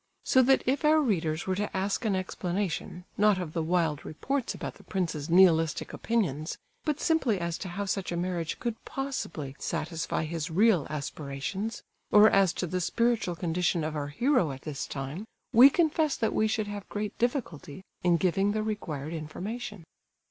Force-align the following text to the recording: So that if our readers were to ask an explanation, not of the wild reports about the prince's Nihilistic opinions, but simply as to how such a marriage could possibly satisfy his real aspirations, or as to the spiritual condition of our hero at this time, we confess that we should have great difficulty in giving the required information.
So 0.23 0.41
that 0.41 0.63
if 0.65 0.83
our 0.83 0.99
readers 0.99 1.45
were 1.45 1.53
to 1.53 1.77
ask 1.77 2.05
an 2.05 2.15
explanation, 2.15 3.05
not 3.19 3.37
of 3.37 3.53
the 3.53 3.61
wild 3.61 4.03
reports 4.03 4.55
about 4.55 4.73
the 4.73 4.83
prince's 4.83 5.29
Nihilistic 5.29 5.93
opinions, 5.93 6.57
but 6.83 6.99
simply 6.99 7.39
as 7.39 7.55
to 7.59 7.69
how 7.69 7.85
such 7.85 8.11
a 8.11 8.17
marriage 8.17 8.57
could 8.59 8.83
possibly 8.83 9.55
satisfy 9.59 10.23
his 10.23 10.49
real 10.49 10.87
aspirations, 10.89 11.83
or 12.11 12.31
as 12.31 12.51
to 12.53 12.65
the 12.65 12.81
spiritual 12.81 13.35
condition 13.35 13.83
of 13.83 13.95
our 13.95 14.07
hero 14.07 14.51
at 14.51 14.63
this 14.63 14.87
time, 14.87 15.23
we 15.53 15.69
confess 15.69 16.15
that 16.17 16.33
we 16.33 16.47
should 16.47 16.65
have 16.65 16.89
great 16.89 17.15
difficulty 17.19 17.83
in 18.03 18.17
giving 18.17 18.53
the 18.53 18.63
required 18.63 19.13
information. 19.13 19.83